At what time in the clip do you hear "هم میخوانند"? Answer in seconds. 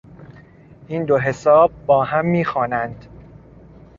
2.03-3.05